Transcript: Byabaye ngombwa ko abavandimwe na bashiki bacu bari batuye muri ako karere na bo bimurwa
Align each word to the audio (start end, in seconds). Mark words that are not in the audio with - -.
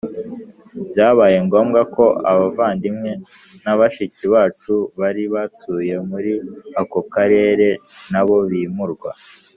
Byabaye 0.91 1.37
ngombwa 1.47 1.79
ko 1.95 2.05
abavandimwe 2.31 3.11
na 3.63 3.73
bashiki 3.79 4.23
bacu 4.33 4.73
bari 4.99 5.23
batuye 5.33 5.93
muri 6.09 6.31
ako 6.81 6.99
karere 7.13 7.67
na 8.11 8.21
bo 8.27 8.37
bimurwa 8.51 9.11